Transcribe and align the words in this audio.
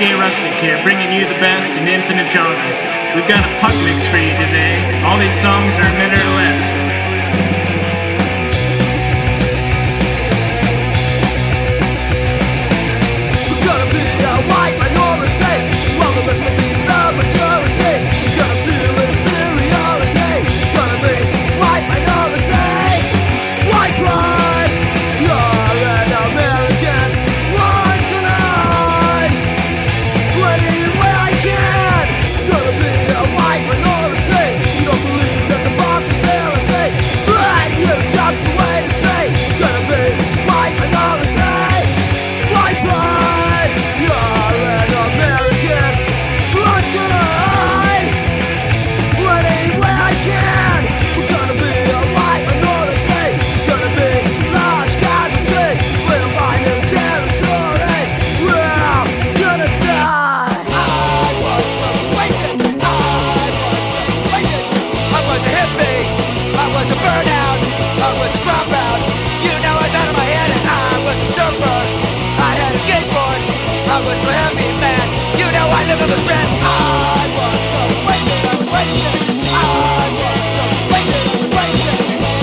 DJ 0.00 0.18
Rustic 0.18 0.54
here, 0.54 0.80
bringing 0.82 1.12
you 1.12 1.28
the 1.28 1.38
best 1.44 1.78
in 1.78 1.86
infinite 1.86 2.32
genres. 2.32 2.76
We've 3.14 3.28
got 3.28 3.44
a 3.44 3.60
puck 3.60 3.74
mix 3.84 4.06
for 4.06 4.16
you 4.16 4.32
today. 4.32 4.80
All 5.04 5.18
these 5.18 5.38
songs 5.42 5.76
are 5.76 5.84
a 5.84 5.98
minute 5.98 6.16
or 6.16 6.34
less. 6.40 6.79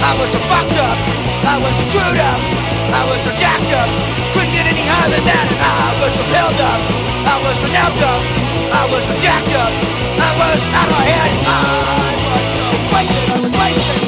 I 0.08 0.16
was 0.16 0.30
so 0.32 0.40
fucked 0.48 0.80
up, 0.80 0.98
I 1.44 1.60
was 1.60 1.74
so 1.76 1.84
screwed 1.92 2.16
up, 2.16 2.40
I 2.96 3.04
was 3.12 3.20
so 3.28 3.32
jacked 3.36 3.74
up, 3.76 3.90
couldn't 4.32 4.56
get 4.56 4.66
any 4.66 4.88
higher 4.88 5.12
than 5.12 5.26
that, 5.28 5.46
and 5.52 5.60
I 5.60 5.92
was 6.00 6.14
so 6.16 6.24
filled 6.32 6.62
up, 6.64 6.80
I 7.28 7.36
was 7.44 7.56
so 7.60 7.68
napped 7.68 8.00
up, 8.00 8.24
I 8.72 8.88
was 8.88 9.04
so 9.04 9.20
jacked 9.20 9.52
up, 9.60 9.74
I 10.16 10.32
was 10.40 10.62
out 10.80 10.88
of 10.88 10.96
my 10.96 11.06
head, 11.12 11.32
I 11.44 12.16
was 12.24 12.46
so 12.56 12.68
wasted, 12.96 13.32
I 13.32 13.40
was 13.44 13.52
wasted. 13.52 14.07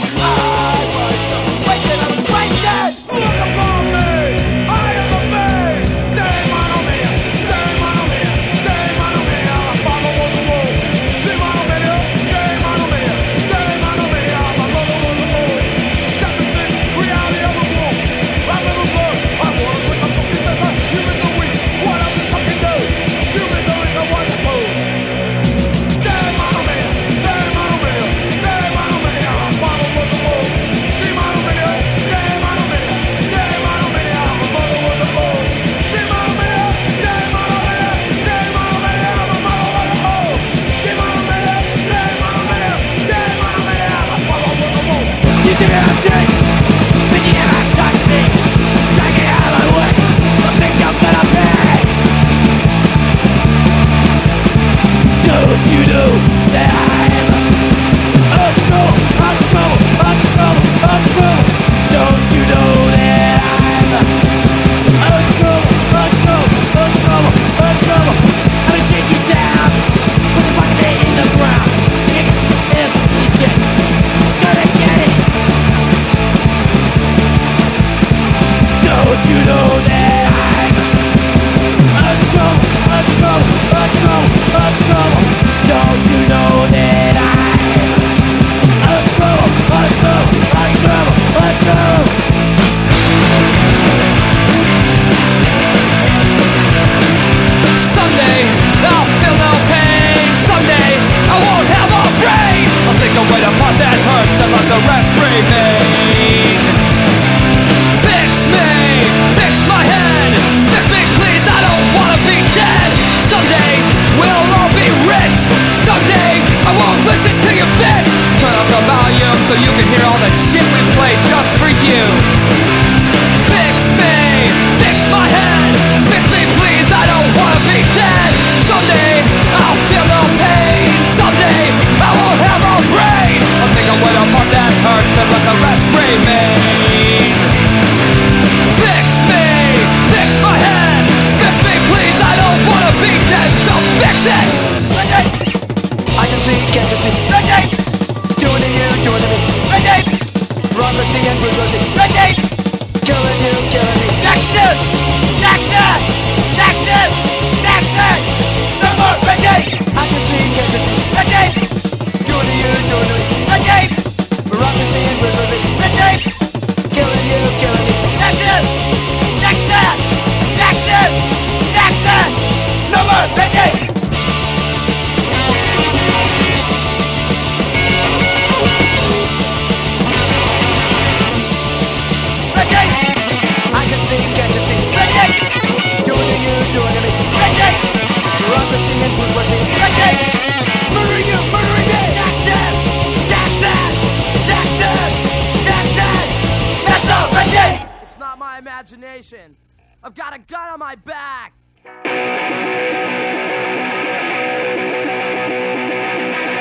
imagination. 198.59 199.57
I've 200.03 200.13
got 200.13 200.35
a 200.35 200.39
gun 200.39 200.69
on 200.69 200.79
my 200.79 200.95
back. 200.95 201.53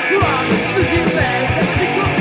To 0.07 0.15
all 0.15 0.43
the 0.49 0.57
Susie 0.73 2.18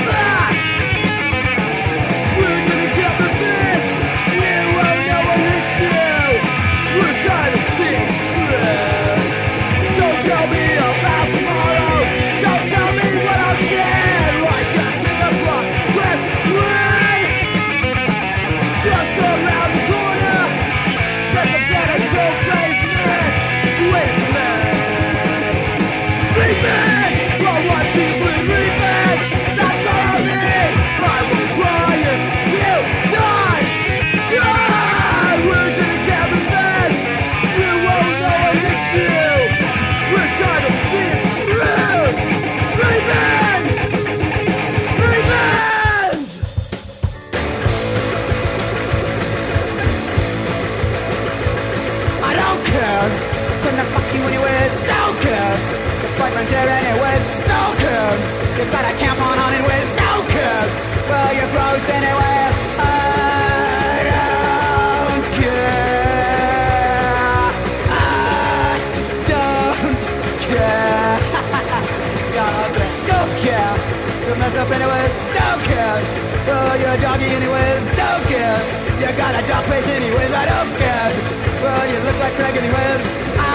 Gonna 53.68 53.84
fuck 53.92 54.08
you 54.14 54.22
anyways. 54.24 54.72
Don't 54.88 55.20
care. 55.20 55.52
Your 56.00 56.12
boyfriend's 56.16 56.50
here 56.50 56.64
anyways. 56.64 57.24
Don't 57.52 57.76
care. 57.84 58.16
You 58.56 58.64
got 58.72 58.80
a 58.88 58.96
tampon 58.96 59.36
on 59.36 59.52
anyways. 59.52 59.88
Don't 59.92 60.24
care. 60.32 60.64
Well, 61.04 61.30
you're 61.36 61.52
gross 61.52 61.84
anyway. 61.92 62.48
I 62.80 64.08
don't 64.08 65.28
care. 65.36 65.68
I 67.92 68.80
don't 69.28 69.92
care. 70.48 71.20
okay. 72.72 72.88
Don't 73.04 73.32
care. 73.44 73.74
You 74.24 74.34
mess 74.40 74.56
up 74.56 74.70
anyways. 74.72 75.12
Don't 75.36 75.60
care. 75.68 76.00
Well, 76.48 76.72
you're 76.80 76.96
a 76.96 77.00
doggy 77.04 77.28
anyways. 77.36 77.84
Don't 78.00 78.24
care. 78.32 78.60
You 78.96 79.12
got 79.12 79.36
a 79.36 79.44
dog 79.46 79.68
face 79.68 79.88
anyways. 79.92 80.32
I 80.32 80.44
don't 80.56 80.72
care. 80.80 81.12
Well, 81.60 81.84
you 81.90 81.98
look 82.06 82.16
like 82.18 82.34
Greg 82.36 82.56
anyways. 82.56 83.28
I 83.36 83.47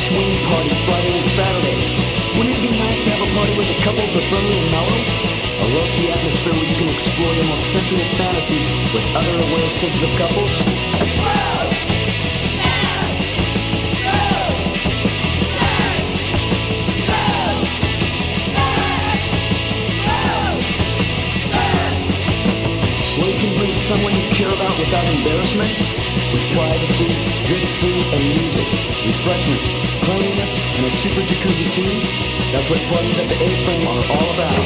swing 0.00 0.32
party 0.48 0.72
Friday 0.88 1.12
and 1.12 1.26
Saturday. 1.26 1.76
Wouldn't 2.36 2.56
it 2.56 2.62
be 2.62 2.72
nice 2.72 3.04
to 3.04 3.10
have 3.10 3.20
a 3.20 3.30
party 3.36 3.52
where 3.52 3.68
the 3.68 3.78
couples 3.84 4.16
are 4.16 4.24
friendly 4.32 4.56
and 4.56 4.70
mellow? 4.72 5.00
A 5.60 5.66
low-key 5.76 6.08
atmosphere 6.08 6.54
where 6.54 6.64
you 6.64 6.76
can 6.76 6.88
explore 6.88 7.32
your 7.34 7.44
most 7.44 7.66
sensual 7.68 8.00
fantasies 8.16 8.64
with 8.94 9.04
other 9.14 9.34
aware, 9.36 9.68
sensitive 9.68 10.10
couples? 10.16 11.79
Someone 23.90 24.14
you 24.14 24.30
care 24.30 24.46
about 24.46 24.70
without 24.78 25.02
embarrassment? 25.02 25.74
With 26.30 26.46
privacy, 26.54 27.10
good 27.50 27.66
food 27.82 28.06
and 28.14 28.22
music, 28.38 28.62
refreshments, 29.02 29.74
cleanliness, 30.06 30.54
and 30.78 30.86
a 30.86 30.92
super 30.94 31.26
jacuzzi 31.26 31.66
too? 31.74 31.90
That's 32.54 32.70
what 32.70 32.78
parties 32.86 33.18
at 33.18 33.26
the 33.26 33.34
A-Frame 33.34 33.82
are 33.90 34.04
all 34.14 34.30
about. 34.30 34.62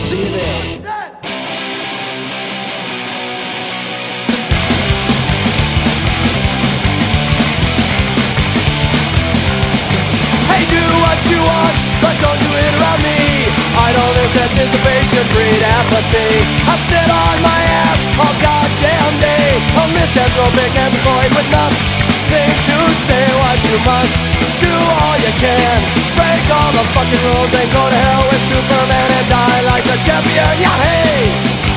See 0.00 0.24
you 0.24 0.30
there. 0.32 0.87
You 11.30 11.40
want, 11.44 11.76
but 12.00 12.14
don't 12.20 12.40
do 12.40 12.52
it 12.56 12.72
around 12.80 13.00
me. 13.04 13.20
Idle 13.76 14.12
this 14.16 14.34
anticipation 14.36 15.24
breed 15.32 15.62
apathy. 15.62 16.30
I 16.64 16.74
sit 16.88 17.08
on 17.08 17.36
my 17.44 17.60
ass 17.84 18.00
all 18.16 18.34
goddamn 18.40 19.14
day. 19.20 19.48
A 19.78 19.84
misanthropic 19.92 20.72
android 20.76 21.30
with 21.36 21.48
nothing 21.52 22.52
to 22.68 22.76
say. 23.04 23.24
What 23.44 23.58
you 23.68 23.78
must 23.84 24.14
do 24.60 24.72
all 24.72 25.16
you 25.20 25.32
can. 25.38 25.78
Break 26.16 26.44
all 26.48 26.72
the 26.72 26.84
fucking 26.96 27.22
rules 27.28 27.52
and 27.54 27.68
go 27.72 27.82
to 27.88 27.98
hell 28.08 28.24
with 28.28 28.42
Superman 28.48 29.08
and 29.12 29.26
die 29.28 29.62
like 29.68 29.86
a 29.86 29.96
champion. 30.04 30.52
Yeah, 30.64 30.76
hey. 30.82 31.67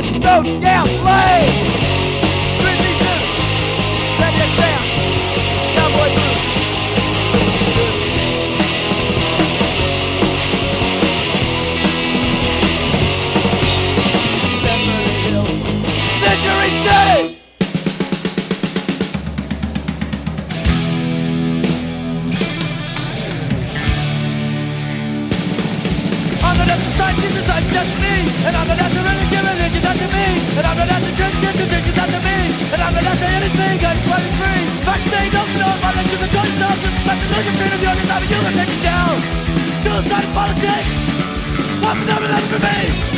They're 0.00 0.20
so 0.20 0.42
damn 0.60 0.86
lame? 1.04 1.37
Guys, 27.78 27.90
that's 27.90 28.02
me. 28.02 28.16
And 28.46 28.56
I'm 28.56 28.66
not 28.66 28.78
after 28.78 29.02
really 29.02 29.26
giving 29.30 29.46
religion, 29.46 29.82
that's 29.82 30.00
me. 30.00 30.26
And 30.58 30.66
I'm 30.66 30.76
not 30.78 30.88
after 30.90 31.12
church 31.14 31.36
institutions, 31.38 31.94
that's 31.94 32.18
me. 32.26 32.38
And 32.74 32.80
I'm 32.82 32.94
not 32.94 33.06
after 33.06 33.28
anything, 33.38 33.76
I 33.86 33.94
just 33.94 34.08
want 34.08 34.22
to 34.22 34.28
be 34.28 34.34
free. 34.38 34.64
Vaccinated, 34.82 35.34
open 35.38 35.62
up, 35.62 35.78
I 35.84 35.90
let 35.94 36.06
you 36.10 36.18
the 36.18 36.28
choice 36.34 36.54
stuff. 36.58 36.76
Just 36.82 36.98
back 37.06 37.18
to 37.18 37.26
looking 37.34 37.56
freedom, 37.58 37.80
you're 37.82 37.98
having 38.10 38.30
you 38.30 38.40
to 38.42 38.52
take 38.58 38.72
it 38.74 38.82
down. 38.82 39.14
Suicide 39.82 40.28
politics, 40.34 40.90
one 41.86 41.98
for 42.02 42.06
them 42.06 42.22
and 42.26 42.46
for 42.50 42.60
me. 42.66 43.17